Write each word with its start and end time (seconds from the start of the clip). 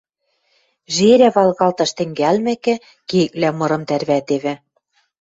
Жерӓ 0.95 1.29
валгалташ 1.35 1.91
тӹнгӓлмӹкӹ, 1.97 2.75
кеквлӓ 3.09 3.49
мырым 3.59 3.83
тӓрвӓтевӹ. 3.89 4.53